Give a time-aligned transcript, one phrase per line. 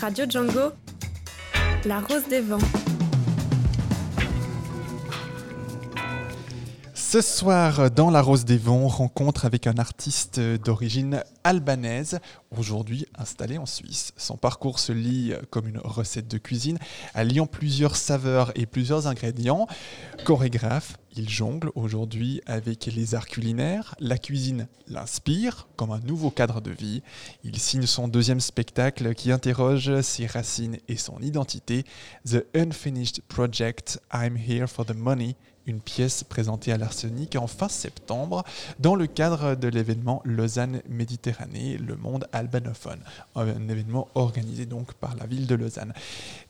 [0.00, 0.72] Radio Django,
[1.84, 2.83] La Rose des Vents.
[7.14, 12.18] Ce soir, dans La Rose des Vents, rencontre avec un artiste d'origine albanaise,
[12.50, 14.12] aujourd'hui installé en Suisse.
[14.16, 16.76] Son parcours se lie comme une recette de cuisine,
[17.14, 19.68] alliant plusieurs saveurs et plusieurs ingrédients.
[20.24, 23.94] Chorégraphe, il jongle aujourd'hui avec les arts culinaires.
[24.00, 27.04] La cuisine l'inspire comme un nouveau cadre de vie.
[27.44, 31.84] Il signe son deuxième spectacle qui interroge ses racines et son identité,
[32.28, 37.68] The Unfinished Project, I'm Here for the Money, une pièce présentée à l'Arsenic en fin
[37.68, 38.44] septembre
[38.78, 43.00] dans le cadre de l'événement Lausanne Méditerranée, le monde albanophone,
[43.34, 45.92] un événement organisé donc par la ville de Lausanne.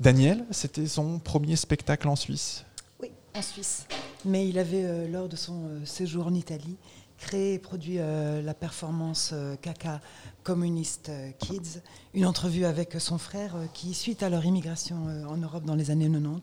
[0.01, 2.65] Daniel, c'était son premier spectacle en Suisse?
[3.01, 3.87] Oui, en Suisse.
[4.25, 6.77] Mais il avait, euh, lors de son euh, séjour en Italie,
[7.19, 10.01] créé et produit euh, la performance Caca
[10.43, 11.81] Communist Kids,
[12.13, 14.97] une entrevue avec son frère qui, suite à leur immigration
[15.29, 16.43] en Europe dans les années 90,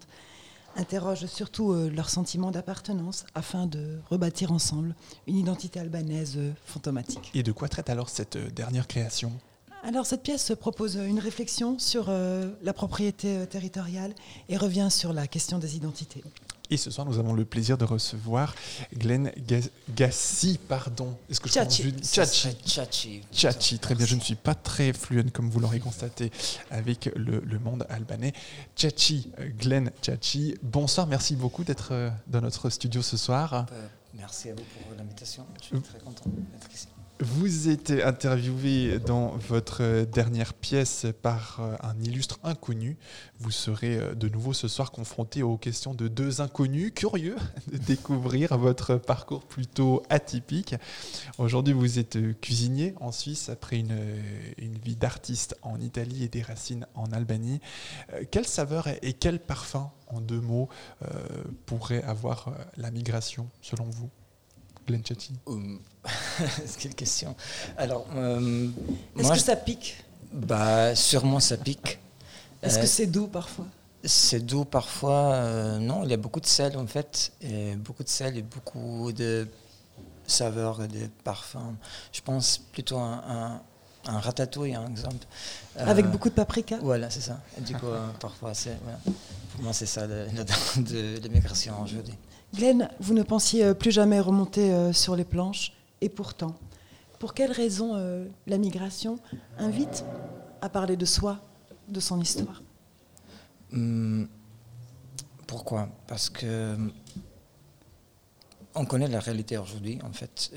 [0.76, 4.96] interroge surtout euh, leur sentiment d'appartenance afin de rebâtir ensemble
[5.28, 7.32] une identité albanaise euh, fantomatique.
[7.34, 9.32] Et de quoi traite alors cette euh, dernière création?
[9.84, 14.14] Alors cette pièce propose une réflexion sur la propriété territoriale
[14.48, 16.24] et revient sur la question des identités.
[16.72, 18.56] Et ce soir, nous avons le plaisir de recevoir
[18.96, 19.30] Glenn
[19.94, 21.18] Gassi, pardon.
[21.30, 21.94] Est-ce que je Chachi.
[22.66, 23.22] Chachi.
[23.30, 23.78] Chachi.
[23.78, 24.06] Très bien.
[24.06, 26.32] Je ne suis pas très fluent, comme vous l'aurez constaté,
[26.70, 28.32] avec le, monde albanais.
[28.78, 30.56] Chachi, Glenn Chachi.
[30.64, 31.08] Bonsoir.
[31.08, 33.66] Merci beaucoup d'être euh, dans notre studio ce soir.
[33.74, 35.46] Euh, merci à vous pour l'invitation.
[35.60, 36.88] Je suis très content d'être ici.
[37.22, 42.98] Vous êtes interviewé dans votre dernière pièce par euh, un illustre inconnu.
[43.38, 47.36] Vous serez euh, de nouveau ce soir confronté aux questions de deux inconnus curieux
[47.72, 50.74] de découvrir votre parcours plutôt atypique.
[51.38, 53.94] Aujourd'hui, vous êtes cuisinier en Suisse après une,
[54.84, 57.60] vie d'artiste en Italie et des racines en Albanie.
[58.14, 60.70] Euh, quelle saveur et quel parfum, en deux mots,
[61.68, 64.10] pourrait avoir la migration selon vous?
[64.88, 65.34] Glenn Chatty
[66.80, 67.36] Quelle question.
[67.78, 68.68] Alors, euh,
[69.18, 70.04] est-ce que ça pique?
[70.34, 72.00] Bah, sûrement ça pique.
[72.62, 73.66] Est-ce que euh, c'est doux parfois?
[74.04, 75.34] C'est doux parfois.
[75.34, 78.42] Euh, non, il y a beaucoup de sel en fait, et beaucoup de sel et
[78.42, 79.48] beaucoup de
[80.26, 81.76] saveurs et de parfums.
[82.12, 83.62] Je pense plutôt à
[84.06, 85.26] un, ratatouille, par exemple.
[85.76, 86.78] Avec beaucoup de paprika?
[86.82, 87.40] Voilà, c'est ça.
[87.58, 87.88] Et du coup,
[88.20, 88.78] parfois, c'est,
[89.54, 90.28] pour moi, c'est ça le,
[90.78, 92.16] de l'immigration aujourd'hui.
[92.54, 96.56] Glenn, vous ne pensiez euh, plus jamais remonter euh, sur les planches, et pourtant,
[97.20, 99.20] pour quelle raison euh, la migration
[99.58, 100.04] invite
[100.62, 101.40] à parler de soi,
[101.88, 102.62] de son histoire?
[103.72, 104.26] Hmm,
[105.48, 105.90] Pourquoi?
[106.08, 106.78] Parce que
[108.74, 110.52] on connaît la réalité aujourd'hui, en fait,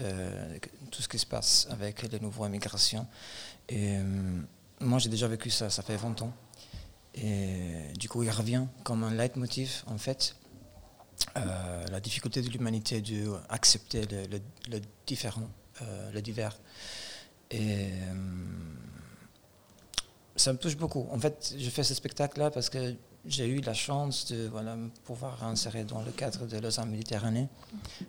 [0.93, 3.09] tout ce qui se passe avec les nouveaux immigrations.
[3.69, 3.97] Et
[4.78, 6.32] moi, j'ai déjà vécu ça, ça fait 20 ans.
[7.16, 10.37] Et du coup, il revient comme un leitmotiv, en fait,
[11.37, 13.03] euh, la difficulté de l'humanité
[13.51, 15.49] d'accepter le, le, différent,
[15.83, 16.57] euh, le divers.
[17.51, 18.15] Et euh,
[20.37, 21.09] ça me touche beaucoup.
[21.11, 22.95] En fait, je fais ce spectacle-là parce que
[23.27, 27.49] j'ai eu la chance de voilà, pouvoir insérer dans le cadre de Lausanne Méditerranée.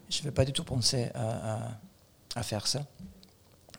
[0.09, 2.85] Je ne vais pas du tout penser à, faire ça.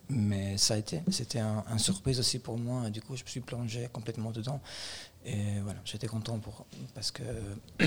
[0.08, 2.90] Mais ça a été, c'était un, surprise aussi pour moi.
[2.90, 4.60] Du coup, je me suis plongé complètement dedans.
[5.24, 7.22] Et voilà, j'étais content pour, parce que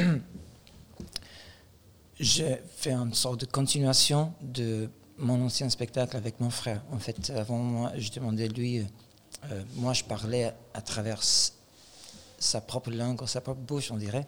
[2.20, 6.82] j'ai fait une sorte de continuation de mon ancien spectacle avec mon frère.
[6.92, 12.92] En fait, avant moi, je demandais lui, euh, moi je parlais à travers sa propre
[12.92, 14.26] langue, sa propre bouche, on dirait.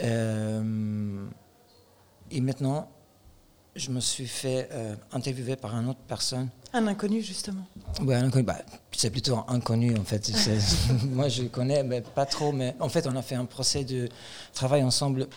[0.00, 1.26] Euh,
[2.30, 2.88] et maintenant,
[3.76, 6.48] je me suis fait euh, interviewer par une autre personne.
[6.72, 7.64] Un inconnu, justement.
[8.02, 8.44] Oui, un inconnu.
[8.44, 8.58] Bah,
[8.92, 10.30] c'est plutôt un inconnu, en fait.
[11.04, 12.52] moi, je le connais, mais pas trop.
[12.52, 14.08] Mais en fait, on a fait un procès de
[14.52, 15.28] travail ensemble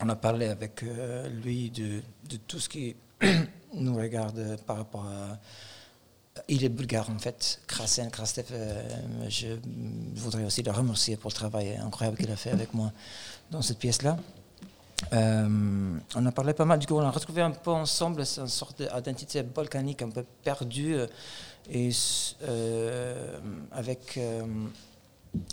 [0.00, 2.02] on a parlé avec euh, lui de,
[2.46, 2.96] tout ce qui
[3.74, 5.38] nous regarde par rapport à.
[6.46, 8.46] Il est bulgare en fait, Krasen, Krastev.
[8.52, 8.88] Euh,
[9.28, 9.48] je
[10.14, 12.92] voudrais aussi le remercier pour le travail incroyable qu'il a fait avec moi
[13.50, 14.16] dans cette pièce-là.
[15.12, 18.48] Euh, on a parlé pas mal, du coup on a retrouvé un peu ensemble une
[18.48, 20.96] sorte d'identité volcanique un peu perdue
[21.70, 21.90] et
[23.72, 24.18] avec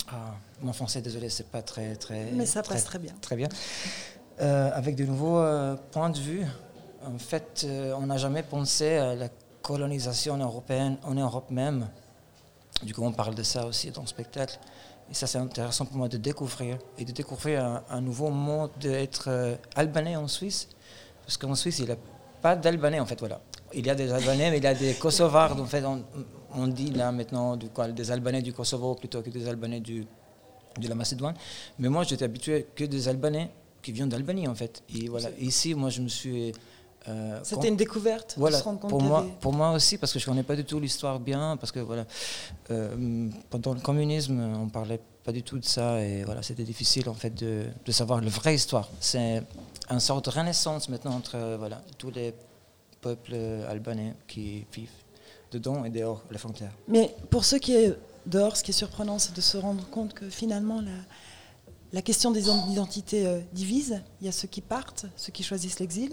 [0.07, 3.49] ah, mon français désolé c'est pas très très mais ça passe très bien très bien
[4.41, 6.45] euh, avec de nouveaux euh, points de vue.
[7.05, 9.29] En fait, euh, on n'a jamais pensé à la
[9.61, 11.87] colonisation européenne en Europe même.
[12.83, 14.59] Du coup, on parle de ça aussi dans le spectacle.
[15.09, 19.57] Et ça, c'est intéressant pour moi de découvrir et de découvrir un, nouveau mode d'être
[19.75, 20.67] albanais en Suisse.
[21.23, 21.97] Parce qu'en Suisse, il n'y a
[22.41, 23.39] pas d'albanais, en fait, voilà.
[23.73, 25.59] Il y a des albanais, mais il y a des kosovars.
[25.59, 25.83] En fait,
[26.55, 30.05] on dit là maintenant des Albanais du Kosovo plutôt que des Albanais du,
[30.79, 31.35] de la Macédoine.
[31.79, 33.51] Mais moi, j'étais habitué que des Albanais
[33.85, 34.81] qui viennent d'Albanie en fait.
[34.95, 36.51] Et voilà, ici, moi, je me suis
[37.07, 40.43] euh, C'était une découverte voilà, pour moi, pour moi aussi, parce que je ne connais
[40.43, 42.05] pas du tout l'histoire bien, parce que voilà,
[42.71, 46.63] euh, pendant le communisme, on ne parlait pas du tout de ça, et voilà, c'était
[46.63, 48.89] difficile en fait de, de, savoir la vraie histoire.
[48.99, 49.43] C'est
[49.91, 52.33] une sorte de renaissance maintenant entre voilà, tous les
[53.01, 53.35] peuples
[53.69, 54.89] albanais qui vivent
[55.51, 56.73] dedans et dehors les frontières.
[56.87, 57.95] Mais pour ceux qui est
[58.25, 60.97] dehors, ce qui est surprenant, c'est de se rendre compte que finalement la,
[61.93, 64.01] la question des identités euh, divise.
[64.21, 66.11] Il y a ceux qui partent, ceux qui choisissent l'exil,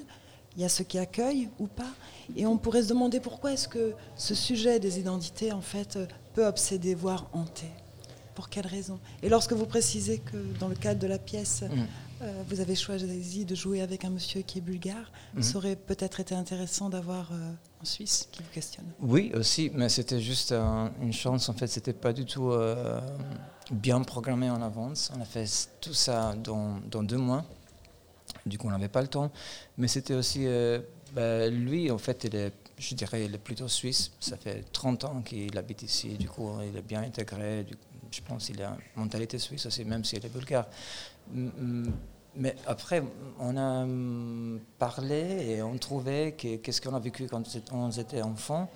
[0.57, 1.91] il y a ceux qui accueillent ou pas.
[2.37, 5.99] Et on pourrait se demander pourquoi est-ce que ce sujet des identités, en fait,
[6.35, 7.71] peut obséder, voire hanter.
[8.35, 8.99] Pour quelle raison?
[9.23, 11.83] Et lorsque vous précisez que dans le cadre de la pièce, mm.
[12.23, 15.43] euh, vous avez choisi de jouer avec un monsieur qui est bulgare, mm.
[15.43, 17.53] ça aurait peut-être été intéressant d'avoir euh,
[17.83, 18.87] un Suisse qui vous questionne.
[19.01, 21.51] Oui, aussi, mais c'était juste une chance.
[21.51, 23.01] En fait, c'était pas du tout euh,
[23.73, 25.11] bien programmé en avance.
[25.17, 25.47] On a fait
[25.81, 27.45] tout ça dans, dans deux mois.
[28.47, 29.31] Du coup, on n'avait pas le temps.
[29.79, 30.47] Mais c'était aussi.
[30.47, 30.81] Euh,
[31.15, 34.13] bah, lui, en fait, il est, je dirais, il est plutôt suisse.
[34.21, 36.11] Ça fait 30 ans qu'il habite ici.
[36.17, 37.67] Du coup, il est bien intégré.
[38.11, 40.67] je pense qu'il a une mentalité suisse aussi, même s'il est bulgare.
[42.35, 43.03] Mais après,
[43.39, 47.43] on a hum, parlé et on trouvait que qu'est-ce qu'on a vécu quand
[47.73, 48.71] on était enfant,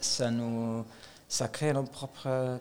[0.00, 0.84] ça nous,
[1.26, 2.60] ça crée nos propres,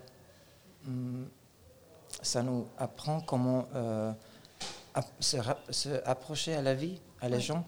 [2.22, 4.12] ça nous apprend comment euh,
[5.20, 5.38] se,
[5.70, 7.66] se, approcher à la vie, à les gens.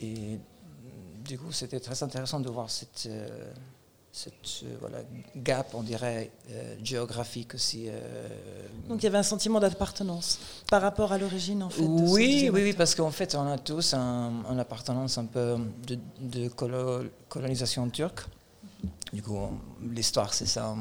[0.00, 0.38] Et
[1.24, 3.52] du coup, c'était très intéressant de voir cette, euh,
[4.12, 4.98] cette voilà,
[5.36, 7.86] gap, on dirait, euh, géographique aussi.
[7.88, 8.28] Euh.
[8.88, 10.38] Donc il y avait un sentiment d'appartenance
[10.68, 11.82] par rapport à l'origine, en fait.
[11.82, 15.56] Oui, oui, oui, parce qu'en fait, on a tous un, une appartenance un peu
[15.86, 16.48] de, de
[17.28, 18.26] colonisation turque.
[19.12, 19.38] Du coup,
[19.82, 20.74] l'histoire, c'est ça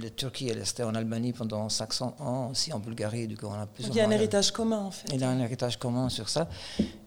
[0.00, 3.26] la Turquie est restée en Albanie pendant 500 ans, aussi en Bulgarie.
[3.26, 5.06] Du coup, on a plus il y a un héritage commun, en fait.
[5.12, 6.48] Il y a un héritage commun sur ça.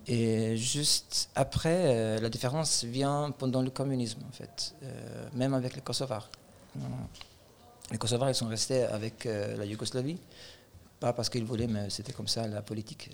[0.08, 5.76] Et juste après, euh, la différence vient pendant le communisme, en fait, euh, même avec
[5.76, 6.30] les Kosovars.
[6.78, 6.80] Euh,
[7.92, 10.18] les Kosovars, ils sont restés avec la Yougoslavie,
[11.00, 13.10] pas parce qu'ils voulaient, mais c'était comme ça la politique.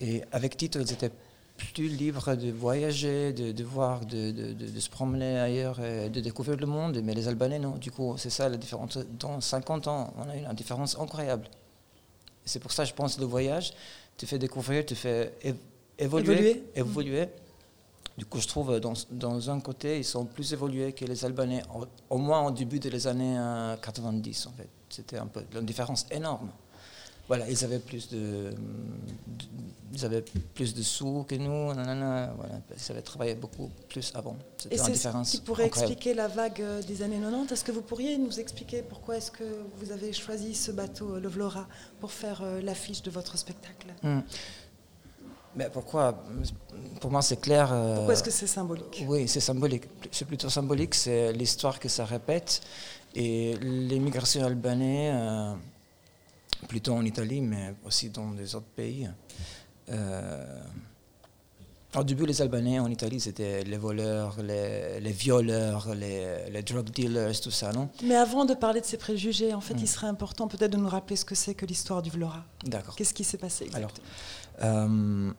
[0.00, 1.10] et avec Tito, ils étaient
[1.56, 7.00] plus libre de voyager, de, voir, de, se promener ailleurs, et de découvrir le monde.
[7.02, 7.76] Mais les Albanais, non.
[7.76, 8.98] Du coup, c'est ça la différence.
[9.18, 11.48] Dans 50 ans, on a une, différence incroyable.
[12.44, 13.72] C'est pour ça, je pense, le voyage
[14.16, 15.32] te fait découvrir, te fait
[15.98, 16.64] évoluer.
[16.74, 17.28] évoluer.
[18.16, 21.62] Du coup, je trouve, dans, dans, un côté, ils sont plus évolués que les Albanais,
[22.10, 23.36] au, moins au début des années
[23.82, 24.68] 90, euh, en fait.
[24.88, 26.50] C'était un peu une différence énorme
[27.28, 28.50] voilà, ils avaient plus de,
[29.94, 30.24] ils avaient
[30.54, 32.32] plus de sous que nous, voilà,
[32.76, 34.36] ils avaient travaillé beaucoup plus avant.
[34.70, 37.52] Et c'est ce qui pourrait expliquer la vague euh, des années 90.
[37.52, 39.44] Est-ce que vous pourriez nous expliquer pourquoi est-ce que
[39.78, 41.66] vous avez choisi ce bateau, le Vlora,
[42.00, 43.88] pour faire euh, l'affiche de votre spectacle?
[44.02, 44.20] Hmm.
[45.56, 46.24] Mais pourquoi?
[47.00, 47.72] Pour moi, c'est clair.
[47.72, 49.04] Euh, pourquoi est-ce que c'est symbolique?
[49.06, 49.84] Oui, c'est symbolique.
[50.10, 50.94] C'est plutôt symbolique.
[50.94, 52.60] C'est l'histoire que ça répète
[53.14, 55.56] et l'immigration albanaise
[56.68, 59.08] plutôt en Italie, mais aussi dans des autres pays.
[59.90, 60.62] Euh,
[61.96, 67.40] au début, les Albanais en Italie, c'était les voleurs, les, violeurs, les, les, drug dealers,
[67.40, 67.88] tout ça, non?
[68.02, 69.86] Mais avant de parler de ces préjugés, en fait, il hmm.
[69.86, 72.44] serait important peut-être de nous rappeler ce que c'est que l'histoire du Vlora.
[72.64, 72.96] D'accord.
[72.96, 73.92] Qu'est-ce qui s'est passé Alors,
[74.62, 75.32] euh,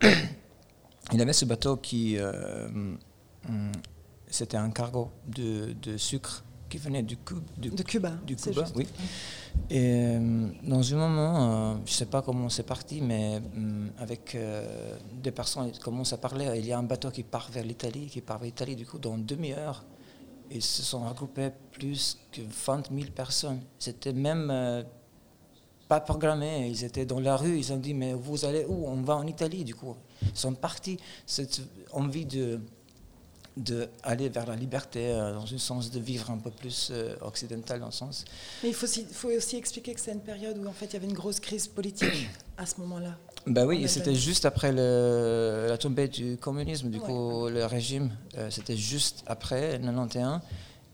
[1.12, 2.18] il avait ce bateau qui...
[2.18, 2.68] Euh,
[3.48, 3.72] hmm,
[4.28, 6.42] c'était un cargo de, de sucre
[6.72, 7.42] qui venait du, Cuba.
[7.58, 8.10] de Cuba.
[8.26, 8.86] Du Cuba, oui.
[9.68, 13.88] Et euh, dans un moment, euh, je ne sais pas comment c'est parti, mais euh,
[13.98, 14.38] avec
[15.22, 18.22] des personnes commencent à parler, il y a un bateau qui part vers l'Italie, qui
[18.22, 19.84] part vers l'Italie, du coup, dans une demi-heure.
[20.50, 23.60] Ils se sont regroupés plus que 20 000 personnes.
[23.78, 24.50] C'était même
[25.88, 26.68] pas programmé.
[26.68, 28.86] Ils étaient dans la rue, ils ont dit, mais vous allez où?
[28.86, 29.94] On va en Italie, du coup.
[30.22, 30.98] Ils sont partis.
[31.26, 31.60] Cette
[31.92, 32.60] envie de
[33.56, 37.80] d'aller vers la liberté, euh, dans un sens de vivre un peu plus euh, occidental
[37.80, 38.24] dans le sens.
[38.62, 40.92] Mais il faut aussi, faut aussi expliquer que c'est une période où en fait il
[40.94, 43.16] y avait une grosse crise politique à ce moment-là.
[43.46, 48.50] Ben oui, c'était juste après le, la tombée du communisme, du coup le régime, euh,
[48.50, 50.40] c'était juste après 91.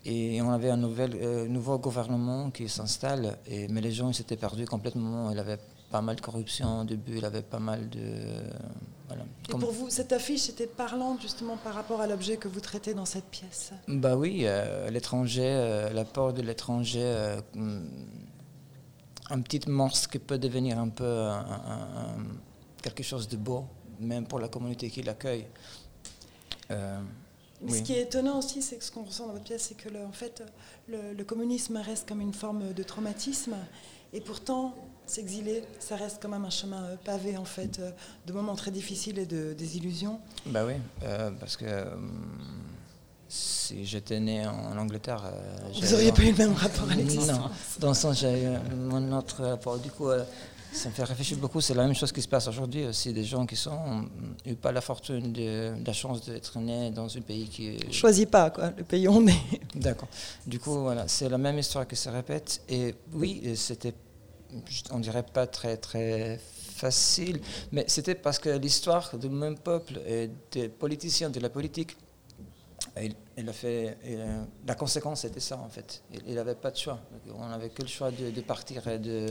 [0.05, 1.11] Et on avait un nouvel,
[1.49, 3.37] nouveau gouvernement qui s'installe,
[3.69, 5.31] mais les gens ils s'étaient perdus complètement.
[5.31, 5.59] Il avait
[5.91, 8.01] pas mal de corruption au début, il avait pas mal de
[9.49, 12.95] et pour vous, cette affiche était parlante justement par rapport à l'objet que vous traitez
[12.95, 13.73] dans cette pièce?
[13.87, 17.87] Bah oui, euh, l'étranger, euh, l'apport de l'étranger, euh, hmm,
[19.31, 21.31] un petit monstre qui peut devenir un peu
[22.83, 23.65] quelque chose de beau,
[24.01, 25.47] même pour la communauté qui l'accueille.
[26.71, 29.89] Ce qui est étonnant aussi, c'est que ce qu'on ressent dans votre pièce, c'est que
[29.89, 30.43] le, en fait,
[30.87, 33.57] le, le, communisme reste comme une forme de traumatisme,
[34.13, 34.75] et pourtant,
[35.11, 37.91] s'exiler, ça reste quand même un chemin euh, pavé en fait, euh,
[38.27, 40.21] de moments très difficiles et de désillusions.
[40.47, 40.75] Bah oui,
[41.05, 41.67] euh, parce que
[43.29, 45.23] si j'étais né en Angleterre,
[45.75, 47.39] vous n'auriez pas eu le même rapport à l'existence.
[47.39, 47.51] Non,
[47.81, 49.79] dans le sens j'ai eu mon autre rapport.
[49.79, 50.09] Du coup,
[50.73, 51.61] ça me fait réfléchir beaucoup.
[51.61, 53.13] C'est la même chose qui se passe aujourd'hui aussi.
[53.13, 54.07] Des gens qui sont
[54.47, 57.79] n'ont pas la fortune, de, la chance d'être nés dans un pays qui.
[57.93, 59.61] Choisit pas quoi, le pays où on est.
[59.75, 60.09] D'accord.
[60.47, 62.63] Du coup, voilà, c'est la même histoire qui se répète.
[62.71, 63.93] Et oui, c'était
[64.91, 66.39] on dirait pas très très
[66.79, 67.41] facile,
[67.73, 71.97] mais c'était parce que l'histoire du même peuple et des politiciens, de la politique,
[73.37, 73.97] il, a fait,
[74.67, 76.03] la conséquence c'était ça en fait.
[76.27, 76.99] Il n'avait pas de choix.
[77.39, 79.27] On n'avait que le choix de, partir et de,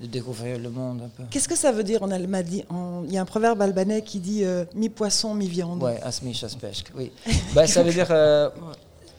[0.00, 1.24] découvrir le monde un peu.
[1.30, 2.64] Qu'est-ce que ça veut dire en Almadi?
[3.04, 5.82] Il y a un proverbe albanais qui dit euh, mi-poisson, mi-viande.
[5.82, 6.84] Oui, asmi pêche.
[6.94, 7.12] Oui.
[7.54, 8.08] bah, ça veut dire.
[8.10, 8.50] Euh,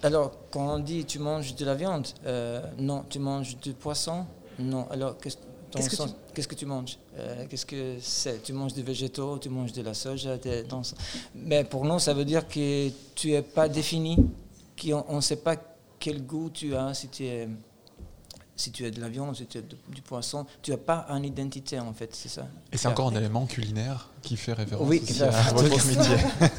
[0.04, 4.26] alors, quand on dit tu manges de la viande, euh, non, tu manges du poisson,
[4.60, 4.88] non.
[4.90, 5.38] Alors, qu'est-ce
[6.48, 6.66] que, tu...
[6.66, 6.98] manges?
[7.18, 8.42] Euh, Qu'est-ce que c'est?
[8.44, 10.38] Tu manges des végétaux, tu manges de la soja
[11.36, 14.18] Mais pour nous, ça veut dire que tu n'es pas défini,
[14.82, 15.56] qu'on ne sait pas
[16.00, 17.48] quel goût tu as, si tu es
[18.58, 21.24] si tu as de la viande, si tu as du poisson, tu n'as pas une
[21.24, 22.48] identité en fait, c'est ça.
[22.74, 26.18] Et c'est encore un élément culinaire qui fait référence oui, à votre métier.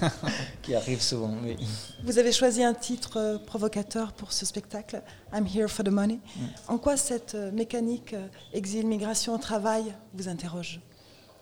[0.62, 1.56] qui arrive souvent, oui.
[2.04, 5.02] Vous avez choisi un titre euh, provocateur pour ce spectacle,
[5.34, 6.20] I'm Here for the Money.
[6.36, 6.40] Mm.
[6.68, 10.80] En quoi cette euh, mécanique euh, exil, migration, travail vous interroge?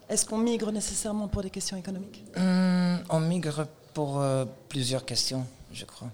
[0.09, 2.25] Est-ce qu'on migre nécessairement pour des questions économiques?
[2.37, 4.23] Hum, On migre pour
[4.69, 6.11] plusieurs questions je crois.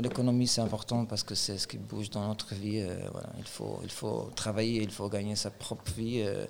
[0.00, 2.80] L'économie, c'est important parce que c'est ce qui bouge dans notre vie.
[2.80, 3.28] Euh, voilà.
[3.38, 6.22] il, faut, il faut travailler, il faut gagner sa propre vie.
[6.24, 6.46] Euh.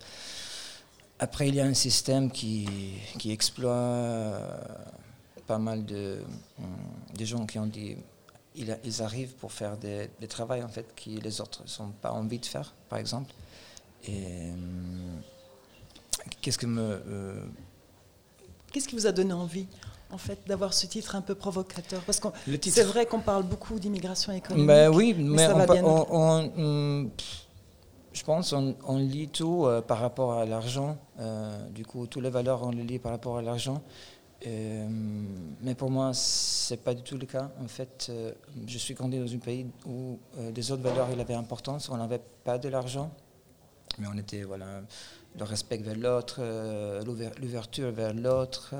[1.18, 2.68] Après, il y a un système qui,
[3.18, 4.58] qui exploite euh,
[5.46, 6.18] pas mal de,
[7.16, 7.96] de, gens qui ont dit
[8.54, 12.38] ils, arrivent pour faire des, des travaux en fait, qui les autres n'ont pas envie
[12.38, 13.32] de faire, par exemple.
[14.06, 14.50] Et
[16.42, 17.48] qu'est-ce que me.
[18.72, 19.66] Qu'est-ce qui vous a donné envie?
[20.16, 22.28] En fait, d'avoir ce titre un peu provocateur Parce que
[22.62, 24.66] c'est vrai qu'on parle beaucoup d'immigration économique.
[24.66, 25.46] Ben oui, mais,
[25.82, 27.10] on,
[28.14, 30.96] je pense on, lit tout euh, par rapport à l'argent.
[31.20, 33.82] Euh, du coup, toutes les valeurs, on les lit par rapport à l'argent.
[34.46, 34.88] Euh,
[35.60, 37.50] mais pour moi, c'est pas du tout le cas.
[37.62, 38.10] En fait,
[38.66, 40.18] je suis grandi dans un pays où
[40.50, 41.90] des autres valeurs il avait importance.
[41.90, 43.10] On n'avait pas de l'argent,
[43.98, 44.80] mais on était voilà
[45.38, 46.40] le respect vers l'autre,
[47.38, 48.74] l'ouverture vers l'autre.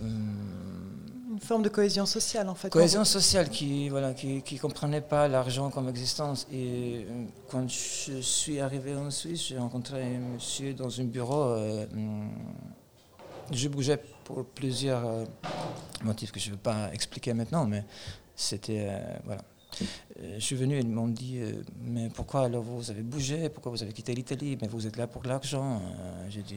[0.00, 2.70] Une forme de cohésion sociale, en fait.
[2.70, 6.46] Cohésion sociale qui voilà qui, qui comprenait pas l'argent comme existence.
[6.52, 11.42] Et euh, quand je suis arrivé en Suisse, j'ai rencontré un monsieur dans un bureau.
[11.50, 12.30] Euh, mm,
[13.52, 15.24] je bougeais pour plusieurs euh,
[16.02, 17.84] motifs que je ne veux pas expliquer maintenant, mais
[18.34, 18.90] c'était
[19.24, 19.42] voilà.
[20.20, 21.40] Je suis venu et ils m'ont dit
[21.80, 23.48] Mais pourquoi alors vous avez bougé?
[23.48, 24.58] Pourquoi vous avez quitté l'Italie?
[24.60, 25.80] Mais vous êtes là pour l'argent.
[26.28, 26.56] J'ai dit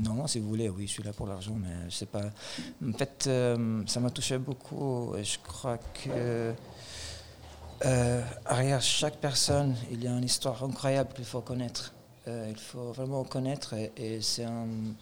[0.00, 2.24] non, si vous voulez, oui, je suis là pour l'argent, mais je sais pas.
[2.86, 6.54] En fait, euh, ça m'a touché beaucoup et je crois que
[7.84, 11.94] euh, derrière chaque personne, il y a une histoire incroyable qu'il faut connaître.
[12.28, 14.94] Euh, il faut vraiment connaître et, c'est une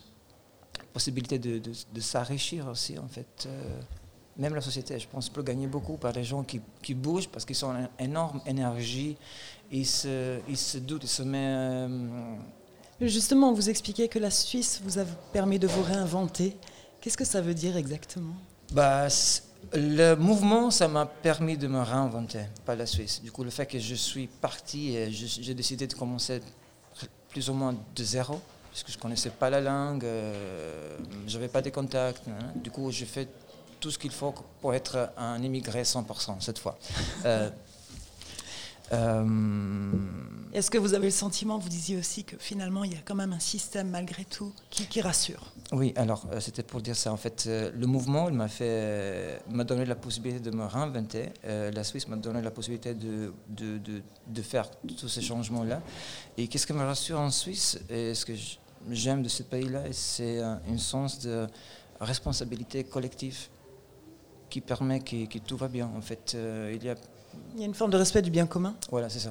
[0.93, 3.49] possibilité de, de, s'enrichir aussi, en fait.
[4.41, 7.45] Même la société, je pense, peut gagner beaucoup par les gens qui, qui bougent parce
[7.45, 9.17] qu'ils ont une énorme énergie,
[9.71, 11.91] ils se, ils se doutent, ils se mettent
[13.01, 16.55] Justement, vous expliquez que la Suisse vous a permis de vous réinventer.
[17.01, 18.35] Qu'est-ce que ça veut dire exactement?
[18.73, 19.09] Bah,
[19.73, 23.23] Le mouvement, ça m'a permis de me réinventer, pas la Suisse.
[23.23, 26.43] Du coup, le fait que je suis parti j'ai décidé de commencer
[27.31, 28.39] plus ou moins de zéro,
[28.71, 32.29] parce que je ne connaissais pas la langue, euh, je n'avais pas de contacts.
[32.29, 32.53] Hein.
[32.57, 33.29] Du coup, j'ai fait
[33.81, 36.79] tout ce qu'il faut pour être un immigré 100% cette fois.
[37.27, 37.51] Euh,
[38.93, 39.93] euh,
[40.53, 43.15] Est-ce que vous avez le sentiment, vous disiez aussi que finalement il y a quand
[43.15, 45.53] même un système malgré tout qui, rassure?
[45.73, 47.13] Oui, alors euh, c'était pour dire ça.
[47.13, 51.31] En fait, euh, le mouvement m'a fait, m'a donné la possibilité de me réinventer.
[51.45, 54.69] la Suisse m'a donné la possibilité de, de, de, de faire
[54.99, 55.81] tous ces changements-là.
[56.37, 58.33] Et qu'est-ce qui me rassure en Suisse et ce que
[58.91, 61.47] j'aime de ce pays-là, c'est un, sens de
[62.01, 63.49] responsabilité collective
[64.51, 65.91] qui permet que, que, tout va bien.
[65.97, 66.37] En fait,
[66.73, 66.95] il y a
[67.55, 68.75] il y a une forme de respect du bien commun.
[68.91, 69.31] Voilà, c'est ça.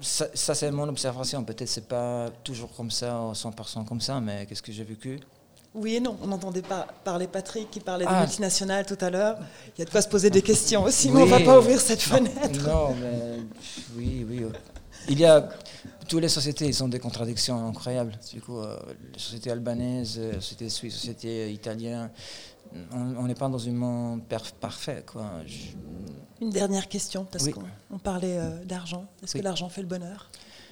[0.00, 1.42] ça, c'est mon observation.
[1.44, 5.20] Peut-être c'est pas toujours comme ça, 100% comme ça, mais qu'est-ce que j'ai vécu?
[5.74, 6.16] Oui et non.
[6.22, 8.20] On n'entendait pas parler Patrick qui parlait des ah.
[8.20, 9.38] multinationales tout à l'heure.
[9.76, 11.58] Il y a de quoi se poser des questions aussi, mais on ne va pas
[11.58, 12.66] ouvrir cette fenêtre.
[12.66, 13.40] Non, mais
[13.96, 14.46] oui, oui.
[15.08, 15.48] Il y a
[16.08, 18.18] toutes les sociétés, ils ont des contradictions incroyables.
[18.32, 18.76] Du coup, euh,
[19.12, 22.10] les sociétés albanaises, les sociétés suisses, les sociétés italiennes,
[22.92, 24.22] on n'est pas dans un monde
[24.60, 25.04] parfait.
[25.06, 25.30] Quoi.
[26.40, 27.52] Une dernière question, parce Oui.
[27.52, 29.06] qu'on on parlait euh, d'argent.
[29.22, 29.40] Est-ce Oui.
[29.40, 30.30] que l'argent fait le bonheur?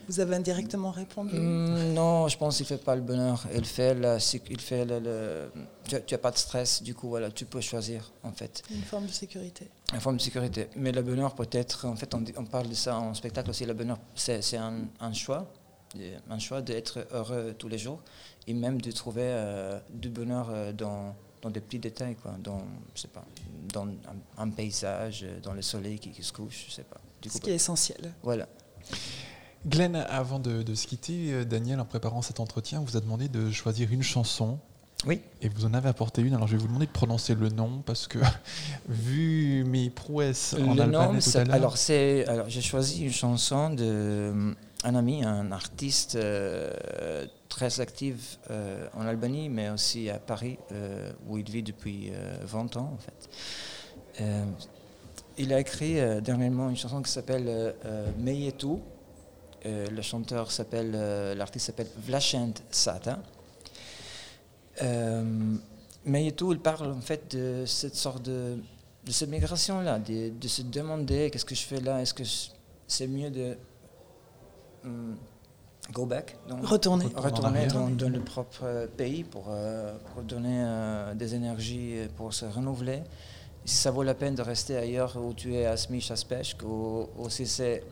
[0.09, 1.37] Vous avez indirectement répondu?
[1.37, 3.45] Hmm, non, je pense qu'il fait pas le bonheur.
[3.55, 4.19] Il fait, la,
[4.51, 5.51] il fait le, le-
[5.85, 8.63] tu n'as pas de stress, du coup, voilà, tu peux choisir, en fait.
[8.71, 9.69] Une forme de sécurité.
[9.93, 10.69] Une forme de sécurité.
[10.77, 13.75] Mais le bonheur peut être, en fait, on, parle de ça en spectacle aussi, le
[13.75, 15.51] bonheur, c'est un, un choix,
[15.97, 18.01] de- un choix d'être heureux tous les jours
[18.47, 22.63] et même de trouver euh, du bonheur euh, dans, dans des petits détails, quoi, dans,
[22.95, 23.25] je sais pas,
[23.73, 23.99] dans un,
[24.39, 27.01] un paysage, euh, dans le soleil qui, qui se couche, je sais pas.
[27.21, 28.13] Du Ce coup, qui est essentiel.
[28.23, 28.47] voilà.
[29.67, 33.29] Glenn, avant de, de se quitter, euh, Daniel, en préparant cet entretien, vous a demandé
[33.29, 34.59] de choisir une chanson.
[35.07, 35.21] Oui.
[35.43, 36.35] Et vous en avez apporté une.
[36.35, 38.19] Alors je vais vous demander de prononcer le nom parce que,
[38.89, 41.55] vu mes prouesses en Le albanais nom, tout à l'heure.
[41.55, 44.53] alors c'est, alors j'ai choisi une chanson de euh,
[44.85, 46.73] un ami, un artiste euh,
[47.49, 52.37] très actif euh, en Albanie, mais aussi à Paris, euh, où il vit depuis euh,
[52.45, 54.25] 20 ans en fait.
[55.39, 57.75] Il a écrit dernièrement une chanson qui s'appelle
[58.19, 58.79] Meyetu.
[59.66, 62.37] Euh, le chanteur s'appelle, euh, l'artiste s'appelle Vlachent
[62.70, 63.18] Sata.
[64.82, 65.54] Euh,
[66.04, 68.58] Meyetu, il parle en fait de cette sorte de
[69.06, 72.25] de cette migration-là, de, de se demander qu'est-ce que je fais là, est-ce que
[72.88, 73.56] c'est mieux de
[74.85, 75.16] hum,
[75.92, 77.06] go back, donc Retourner.
[77.14, 82.46] Retourner dans, dans le propre pays pour, euh, pour donner euh, des énergies, pour se
[82.46, 83.02] renouveler.
[83.64, 86.62] Si ça vaut la peine de rester ailleurs où tu es à Smich, à Speshk,
[86.64, 87.85] ou, ou si c'est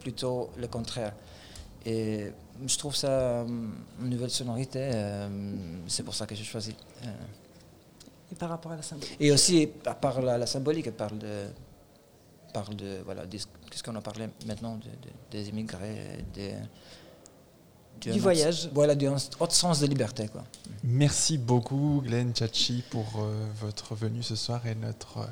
[0.00, 1.12] plutôt le contraire.
[1.86, 2.26] Et
[2.66, 5.28] je trouve ça hum, une nouvelle sonorité, euh,
[5.86, 6.74] c'est pour ça que j'ai choisi.
[7.04, 7.06] Euh,
[8.32, 9.16] Et par rapport à la symbolique.
[9.18, 11.46] et aussi, à part la, la symbolique, elle parle de,
[12.52, 16.54] parle de voilà, de ce qu'on a parlé maintenant, de- de- des immigrés, des,
[18.00, 18.70] Du autre- voyage.
[18.72, 20.28] Voilà, d'un autre sens de liberté.
[20.28, 20.42] Quoi.
[20.82, 25.24] Merci beaucoup, Glenn Chachi, pour euh, votre venue ce soir et notre euh,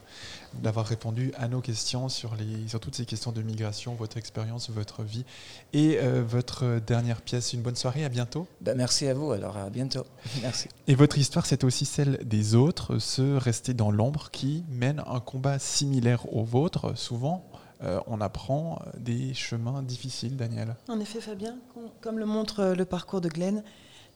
[0.63, 4.69] d'avoir répondu à nos questions sur, les, sur toutes ces questions de migration, votre expérience,
[4.69, 5.25] votre vie
[5.73, 7.55] et euh, votre dernière pièce.
[7.55, 8.47] Une bonne soirée, à bientôt.
[8.61, 10.05] Ben, merci à vous, alors à bientôt.
[10.43, 10.69] Merci.
[10.87, 15.21] Et votre histoire, c'est aussi celle des autres, ceux restés dans l'ombre qui mènent un
[15.21, 16.93] combat similaire au vôtre.
[16.97, 17.43] Souvent,
[17.83, 20.77] euh, on apprend des chemins difficiles, Daniel.
[20.89, 23.63] En effet, Fabien, com- comme le montre euh, le parcours de Glenn,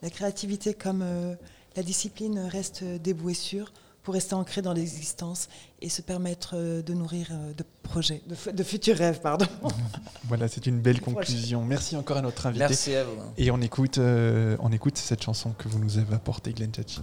[0.03, 1.35] la créativité comme euh,
[1.77, 3.73] la discipline reste débouée sûre
[4.03, 5.49] pour rester ancré dans l'existence
[5.81, 9.47] et se permettre de nourrir de projets, de, fu- de futurs rêves, pardon.
[10.25, 11.65] Voilà, c'est une belle conclusion.
[11.65, 12.65] Merci encore à notre invité.
[12.67, 13.13] Merci à vous.
[13.37, 17.01] Et on écoute, euh, on écoute cette chanson que vous nous avez apportée, Glenn Chachi.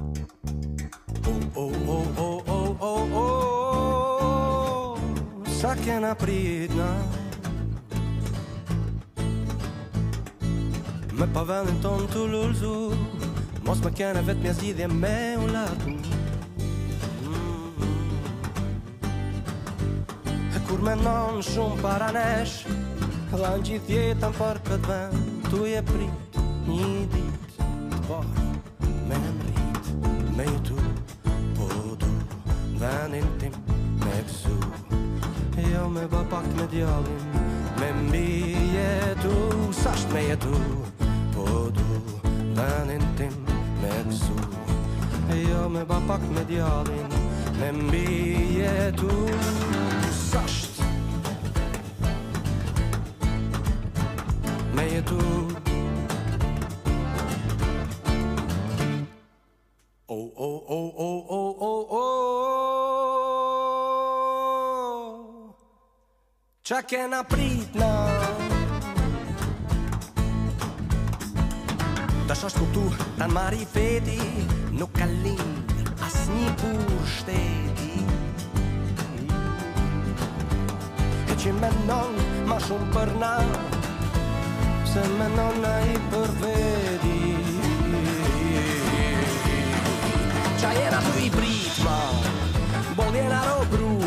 [0.00, 0.04] Oh,
[1.56, 1.72] oh,
[2.16, 4.98] oh, oh, oh, oh,
[5.44, 6.86] Vsake napredna
[11.18, 12.94] Me pa vendin ton të lullzu
[13.66, 15.90] Mos më kene vetë mja zgjidhje me u latu.
[20.54, 22.70] E kur me non shumë para nesh
[23.34, 25.18] Dha në gjithë jetën për këtë vend
[25.50, 28.47] Tu je prit një dit Të parë
[32.78, 33.54] Vendin tim
[34.04, 34.54] me kësu
[35.70, 37.24] Jo me bë pak me djallin
[37.80, 38.26] Me mbi
[38.74, 39.34] jetu
[39.74, 40.54] Sasht me jetu
[41.34, 41.88] Po du
[42.54, 43.34] Vendin tim
[43.82, 44.38] me kësu
[45.48, 47.18] Jo me bë pak me djallin
[47.58, 48.06] Me mbi
[66.78, 67.88] Qa kena pritna
[72.28, 72.84] Tash është kuptu
[73.18, 74.18] ta në mari feti
[74.78, 75.72] Nuk ka lind
[76.06, 78.04] as një bur shteti
[81.26, 82.14] E që menon
[82.46, 83.34] ma shumë për na
[84.94, 87.20] Se menon na i për veti.
[90.62, 92.02] Qa jena tu i prit ma?
[92.94, 93.97] Bol jena ro Sot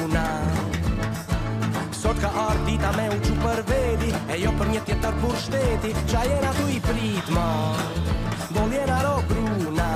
[2.22, 5.94] Ka ardh dita me u që për vedi E jo për një tjetër për shteti.
[6.12, 7.48] Qa jena tu i prit ma
[8.54, 9.90] Dol jena ro gruna.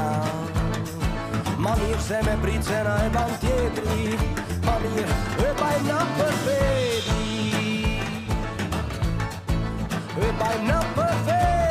[1.62, 4.18] Ma mirë se me prit se na e ban tjetri
[4.66, 7.30] Ma mirë e bajmë na për vedi
[10.26, 11.64] E bajmë na për vedi